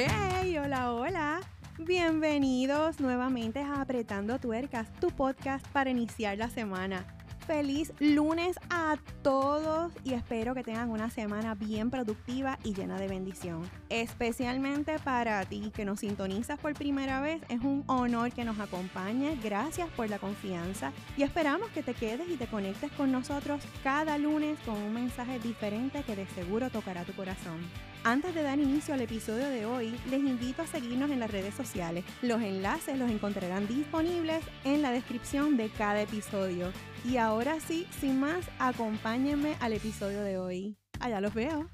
[0.00, 1.40] Hey, hola, hola.
[1.76, 7.04] Bienvenidos nuevamente a Apretando Tuercas, tu podcast para iniciar la semana.
[7.48, 13.08] Feliz lunes a todos y espero que tengan una semana bien productiva y llena de
[13.08, 13.68] bendición.
[13.88, 19.42] Especialmente para ti que nos sintonizas por primera vez, es un honor que nos acompañes.
[19.42, 24.16] Gracias por la confianza y esperamos que te quedes y te conectes con nosotros cada
[24.16, 27.58] lunes con un mensaje diferente que de seguro tocará tu corazón.
[28.04, 31.54] Antes de dar inicio al episodio de hoy, les invito a seguirnos en las redes
[31.54, 32.04] sociales.
[32.22, 36.72] Los enlaces los encontrarán disponibles en la descripción de cada episodio.
[37.04, 40.78] Y ahora sí, sin más, acompáñenme al episodio de hoy.
[41.00, 41.68] Allá los veo.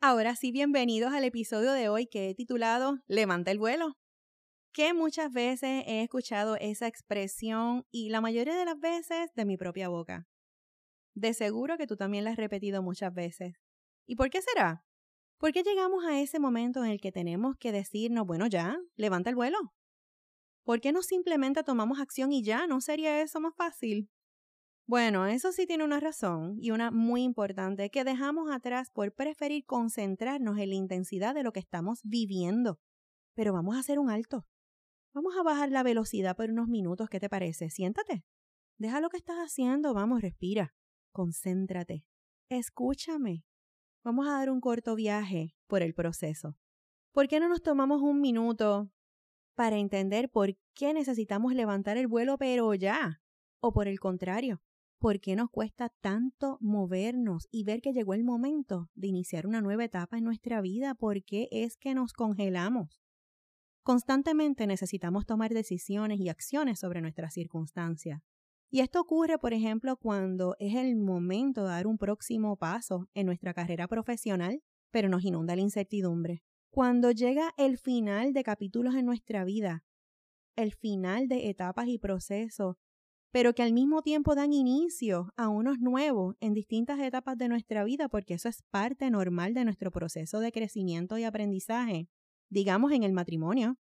[0.00, 3.96] Ahora sí, bienvenidos al episodio de hoy que he titulado Levanta el vuelo.
[4.72, 9.56] Que muchas veces he escuchado esa expresión y la mayoría de las veces de mi
[9.56, 10.26] propia boca.
[11.14, 13.54] De seguro que tú también la has repetido muchas veces.
[14.06, 14.84] ¿Y por qué será?
[15.38, 19.30] ¿Por qué llegamos a ese momento en el que tenemos que decirnos, bueno, ya, levanta
[19.30, 19.58] el vuelo?
[20.64, 22.66] ¿Por qué no simplemente tomamos acción y ya?
[22.66, 24.08] ¿No sería eso más fácil?
[24.86, 29.64] Bueno, eso sí tiene una razón y una muy importante que dejamos atrás por preferir
[29.64, 32.78] concentrarnos en la intensidad de lo que estamos viviendo.
[33.34, 34.46] Pero vamos a hacer un alto.
[35.14, 37.70] Vamos a bajar la velocidad por unos minutos, ¿qué te parece?
[37.70, 38.24] Siéntate.
[38.78, 40.74] Deja lo que estás haciendo, vamos, respira.
[41.12, 42.04] Concéntrate.
[42.48, 43.44] Escúchame.
[44.02, 46.56] Vamos a dar un corto viaje por el proceso.
[47.12, 48.90] ¿Por qué no nos tomamos un minuto
[49.54, 53.20] para entender por qué necesitamos levantar el vuelo pero ya?
[53.60, 54.62] O por el contrario,
[54.98, 59.60] ¿por qué nos cuesta tanto movernos y ver que llegó el momento de iniciar una
[59.60, 60.94] nueva etapa en nuestra vida?
[60.94, 63.02] ¿Por qué es que nos congelamos?
[63.82, 68.22] Constantemente necesitamos tomar decisiones y acciones sobre nuestras circunstancias.
[68.74, 73.26] Y esto ocurre, por ejemplo, cuando es el momento de dar un próximo paso en
[73.26, 76.42] nuestra carrera profesional, pero nos inunda la incertidumbre.
[76.70, 79.84] Cuando llega el final de capítulos en nuestra vida,
[80.56, 82.76] el final de etapas y procesos,
[83.30, 87.84] pero que al mismo tiempo dan inicio a unos nuevos en distintas etapas de nuestra
[87.84, 92.08] vida, porque eso es parte normal de nuestro proceso de crecimiento y aprendizaje,
[92.48, 93.76] digamos en el matrimonio,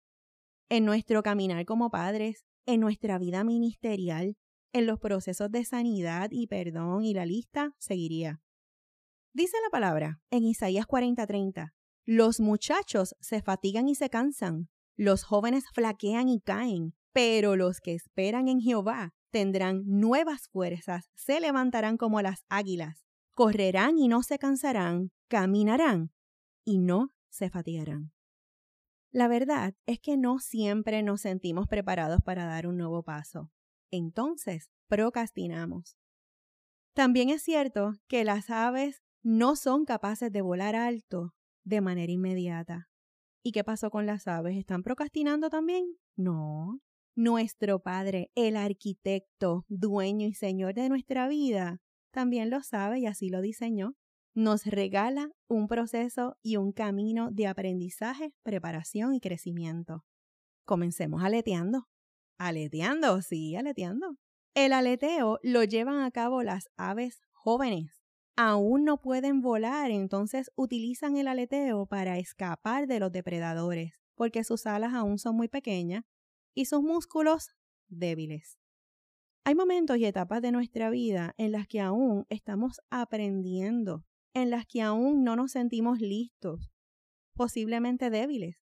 [0.67, 4.35] en nuestro caminar como padres, en nuestra vida ministerial,
[4.73, 8.41] en los procesos de sanidad y perdón y la lista seguiría.
[9.33, 11.73] Dice la palabra en Isaías 40:30,
[12.05, 17.93] los muchachos se fatigan y se cansan, los jóvenes flaquean y caen, pero los que
[17.93, 24.37] esperan en Jehová tendrán nuevas fuerzas, se levantarán como las águilas, correrán y no se
[24.37, 26.11] cansarán, caminarán
[26.65, 28.11] y no se fatigarán.
[29.11, 33.51] La verdad es que no siempre nos sentimos preparados para dar un nuevo paso
[33.91, 35.97] entonces procrastinamos.
[36.93, 42.89] También es cierto que las aves no son capaces de volar alto de manera inmediata.
[43.43, 44.57] ¿Y qué pasó con las aves?
[44.57, 45.97] ¿Están procrastinando también?
[46.15, 46.79] No.
[47.15, 51.81] Nuestro Padre, el arquitecto, dueño y señor de nuestra vida,
[52.11, 53.95] también lo sabe y así lo diseñó.
[54.33, 60.05] Nos regala un proceso y un camino de aprendizaje, preparación y crecimiento.
[60.65, 61.90] Comencemos aleteando.
[62.43, 64.17] Aleteando, sí, aleteando.
[64.55, 68.01] El aleteo lo llevan a cabo las aves jóvenes.
[68.35, 74.65] Aún no pueden volar, entonces utilizan el aleteo para escapar de los depredadores, porque sus
[74.65, 76.03] alas aún son muy pequeñas
[76.55, 77.51] y sus músculos
[77.89, 78.57] débiles.
[79.43, 84.03] Hay momentos y etapas de nuestra vida en las que aún estamos aprendiendo,
[84.33, 86.71] en las que aún no nos sentimos listos,
[87.35, 88.70] posiblemente débiles.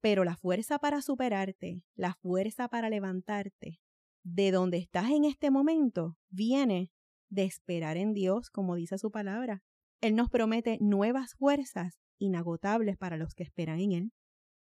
[0.00, 3.80] Pero la fuerza para superarte, la fuerza para levantarte,
[4.22, 6.90] de donde estás en este momento, viene
[7.28, 9.62] de esperar en Dios, como dice su palabra.
[10.00, 14.12] Él nos promete nuevas fuerzas inagotables para los que esperan en Él.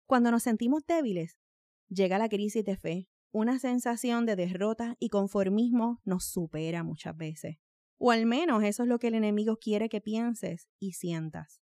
[0.06, 1.40] Cuando nos sentimos débiles,
[1.90, 3.10] llega la crisis de fe.
[3.32, 7.58] Una sensación de derrota y conformismo nos supera muchas veces.
[7.98, 11.62] O al menos eso es lo que el enemigo quiere que pienses y sientas.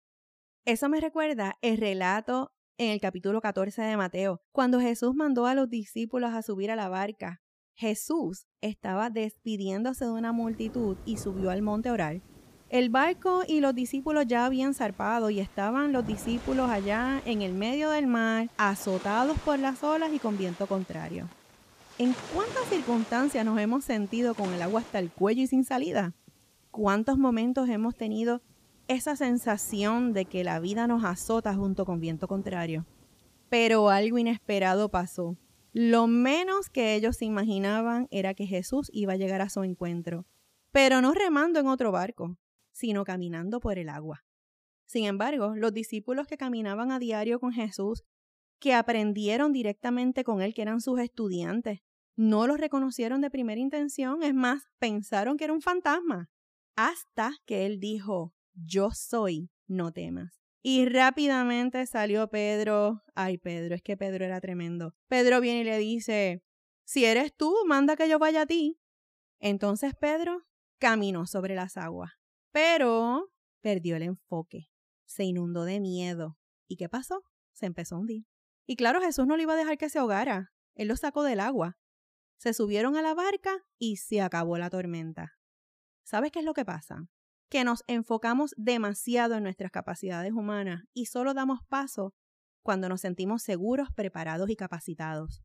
[0.65, 5.55] Eso me recuerda el relato en el capítulo 14 de Mateo, cuando Jesús mandó a
[5.55, 7.41] los discípulos a subir a la barca.
[7.73, 12.21] Jesús estaba despidiéndose de una multitud y subió al monte oral.
[12.69, 17.53] El barco y los discípulos ya habían zarpado y estaban los discípulos allá en el
[17.53, 21.29] medio del mar, azotados por las olas y con viento contrario.
[21.97, 26.13] ¿En cuántas circunstancias nos hemos sentido con el agua hasta el cuello y sin salida?
[26.71, 28.41] ¿Cuántos momentos hemos tenido
[28.87, 32.85] esa sensación de que la vida nos azota junto con viento contrario.
[33.49, 35.37] Pero algo inesperado pasó.
[35.73, 40.25] Lo menos que ellos se imaginaban era que Jesús iba a llegar a su encuentro,
[40.71, 42.37] pero no remando en otro barco,
[42.71, 44.23] sino caminando por el agua.
[44.85, 48.03] Sin embargo, los discípulos que caminaban a diario con Jesús,
[48.59, 51.81] que aprendieron directamente con él, que eran sus estudiantes,
[52.15, 56.29] no los reconocieron de primera intención, es más, pensaron que era un fantasma,
[56.75, 60.41] hasta que él dijo, yo soy, no temas.
[60.61, 63.03] Y rápidamente salió Pedro.
[63.13, 64.95] Ay, Pedro, es que Pedro era tremendo.
[65.07, 66.43] Pedro viene y le dice,
[66.83, 68.79] si eres tú, manda que yo vaya a ti.
[69.39, 70.47] Entonces Pedro
[70.79, 72.13] caminó sobre las aguas,
[72.51, 73.31] pero
[73.61, 74.69] perdió el enfoque,
[75.05, 76.37] se inundó de miedo.
[76.67, 77.23] ¿Y qué pasó?
[77.53, 78.25] Se empezó a hundir.
[78.65, 80.51] Y claro, Jesús no le iba a dejar que se ahogara.
[80.73, 81.77] Él lo sacó del agua.
[82.37, 85.33] Se subieron a la barca y se acabó la tormenta.
[86.03, 87.07] ¿Sabes qué es lo que pasa?
[87.49, 92.13] Que nos enfocamos demasiado en nuestras capacidades humanas y solo damos paso
[92.63, 95.43] cuando nos sentimos seguros, preparados y capacitados.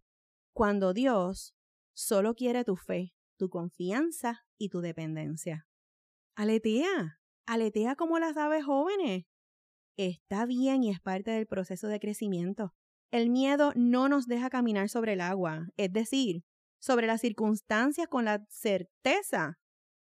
[0.54, 1.54] Cuando Dios
[1.94, 5.66] solo quiere tu fe, tu confianza y tu dependencia.
[6.34, 9.24] Aletea, aletea como las aves jóvenes.
[9.96, 12.74] Está bien y es parte del proceso de crecimiento.
[13.10, 16.44] El miedo no nos deja caminar sobre el agua, es decir,
[16.80, 19.58] sobre las circunstancias con la certeza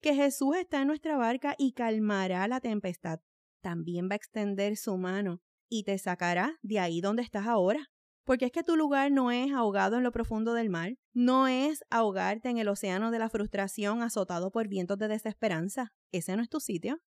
[0.02, 3.20] que Jesús está en nuestra barca y calmará la tempestad.
[3.62, 5.40] También va a extender su mano
[5.70, 7.86] y te sacará de ahí donde estás ahora.
[8.24, 11.82] Porque es que tu lugar no es ahogado en lo profundo del mar, no es
[11.90, 15.92] ahogarte en el océano de la frustración azotado por vientos de desesperanza.
[16.12, 17.00] Ese no es tu sitio.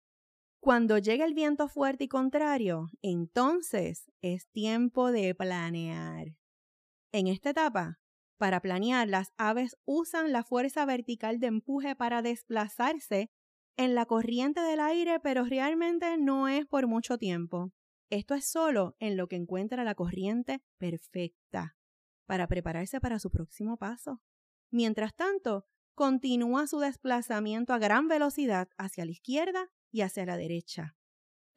[0.59, 6.27] Cuando llegue el viento fuerte y contrario, entonces es tiempo de planear.
[7.11, 7.99] En esta etapa,
[8.37, 13.31] para planear, las aves usan la fuerza vertical de empuje para desplazarse
[13.77, 17.71] en la corriente del aire, pero realmente no es por mucho tiempo.
[18.09, 21.75] Esto es solo en lo que encuentra la corriente perfecta
[22.25, 24.21] para prepararse para su próximo paso.
[24.71, 25.65] Mientras tanto,
[25.95, 30.95] continúa su desplazamiento a gran velocidad hacia la izquierda y hacia la derecha.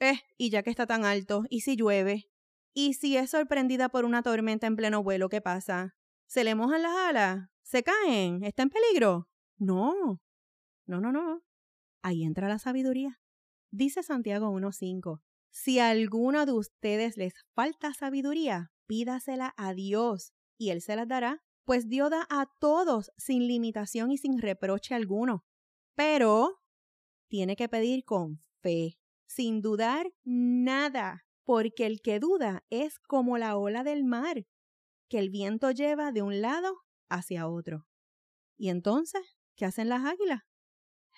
[0.00, 2.30] Eh, y ya que está tan alto, ¿y si llueve?
[2.74, 5.96] ¿Y si es sorprendida por una tormenta en pleno vuelo, qué pasa?
[6.26, 7.48] ¿Se le mojan las alas?
[7.62, 8.42] ¿Se caen?
[8.42, 9.28] ¿Está en peligro?
[9.58, 10.20] No.
[10.86, 11.42] No, no, no.
[12.02, 13.20] Ahí entra la sabiduría.
[13.70, 15.20] Dice Santiago 1.5.
[15.50, 21.08] Si a alguno de ustedes les falta sabiduría, pídasela a Dios y Él se las
[21.08, 25.44] dará, pues Dios da a todos sin limitación y sin reproche alguno.
[25.94, 26.60] Pero
[27.28, 33.56] tiene que pedir con fe, sin dudar nada, porque el que duda es como la
[33.56, 34.46] ola del mar,
[35.08, 37.86] que el viento lleva de un lado hacia otro.
[38.56, 39.22] Y entonces,
[39.54, 40.42] ¿qué hacen las águilas?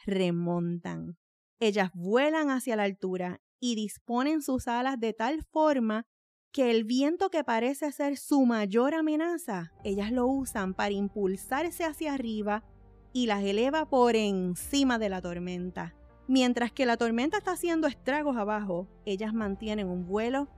[0.06, 1.18] Remontan.
[1.60, 6.06] Ellas vuelan hacia la altura y disponen sus alas de tal forma
[6.52, 12.14] que el viento que parece ser su mayor amenaza, ellas lo usan para impulsarse hacia
[12.14, 12.64] arriba
[13.12, 15.94] y las eleva por encima de la tormenta.
[16.26, 20.48] Mientras que la tormenta está haciendo estragos abajo, ellas mantienen un vuelo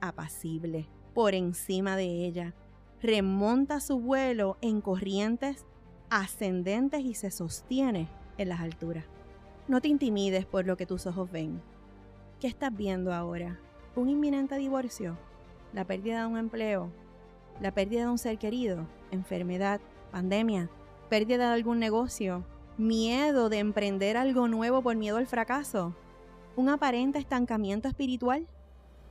[0.00, 2.54] apacible por encima de ella
[3.04, 5.66] remonta su vuelo en corrientes
[6.08, 8.08] ascendentes y se sostiene
[8.38, 9.04] en las alturas.
[9.68, 11.60] No te intimides por lo que tus ojos ven.
[12.40, 13.58] ¿Qué estás viendo ahora?
[13.94, 15.18] ¿Un inminente divorcio?
[15.74, 16.90] ¿La pérdida de un empleo?
[17.60, 18.86] ¿La pérdida de un ser querido?
[19.10, 19.82] ¿Enfermedad?
[20.10, 20.70] ¿Pandemia?
[21.10, 22.42] ¿Pérdida de algún negocio?
[22.78, 25.94] ¿Miedo de emprender algo nuevo por miedo al fracaso?
[26.56, 28.46] ¿Un aparente estancamiento espiritual?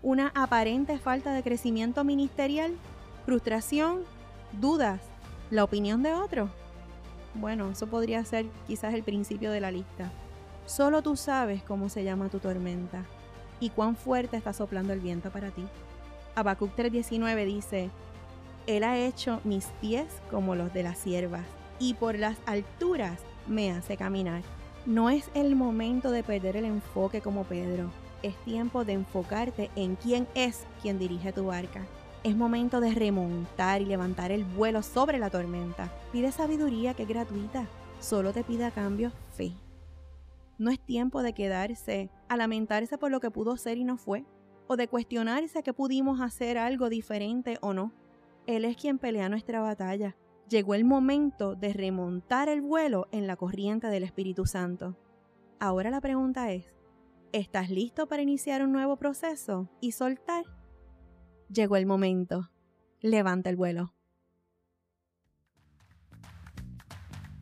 [0.02, 2.74] ¿Una aparente falta de crecimiento ministerial?
[3.26, 4.02] Frustración,
[4.60, 5.02] dudas,
[5.50, 6.50] la opinión de otro.
[7.36, 10.12] Bueno, eso podría ser quizás el principio de la lista.
[10.66, 13.06] Solo tú sabes cómo se llama tu tormenta
[13.60, 15.66] y cuán fuerte está soplando el viento para ti.
[16.36, 17.90] Habacuc 3:19 dice,
[18.68, 21.46] Él ha hecho mis pies como los de las siervas
[21.80, 24.42] y por las alturas me hace caminar.
[24.86, 27.90] No es el momento de perder el enfoque como Pedro,
[28.22, 31.86] es tiempo de enfocarte en quién es quien dirige tu barca.
[32.24, 35.92] Es momento de remontar y levantar el vuelo sobre la tormenta.
[36.14, 37.68] Pide sabiduría que es gratuita.
[38.00, 39.52] Solo te pide a cambio fe.
[40.58, 44.24] No es tiempo de quedarse a lamentarse por lo que pudo ser y no fue,
[44.68, 47.92] o de cuestionarse que pudimos hacer algo diferente o no.
[48.48, 50.16] Él es quien pelea nuestra batalla.
[50.48, 54.96] Llegó el momento de remontar el vuelo en la corriente del Espíritu Santo.
[55.60, 56.74] Ahora la pregunta es,
[57.34, 60.46] ¿estás listo para iniciar un nuevo proceso y soltar?
[61.50, 62.50] Llegó el momento.
[63.02, 63.94] Levanta el vuelo.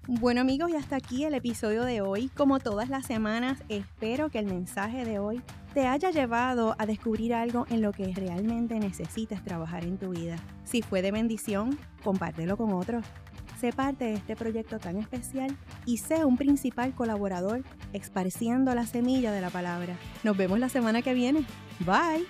[0.07, 2.29] Bueno amigos, y hasta aquí el episodio de hoy.
[2.35, 5.41] Como todas las semanas, espero que el mensaje de hoy
[5.73, 10.35] te haya llevado a descubrir algo en lo que realmente necesitas trabajar en tu vida.
[10.65, 13.05] Si fue de bendición, compártelo con otros.
[13.59, 15.55] Sé parte de este proyecto tan especial
[15.85, 19.95] y sé un principal colaborador esparciendo la semilla de la palabra.
[20.23, 21.45] Nos vemos la semana que viene.
[21.85, 22.25] Bye.